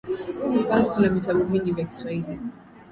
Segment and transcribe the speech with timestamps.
[0.67, 2.39] Kwangu kuna vitabu vingi vya kiswahili.